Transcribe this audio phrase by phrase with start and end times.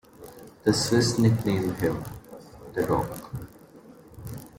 [0.63, 2.03] The Swiss nicknamed him
[2.73, 3.19] The Rock.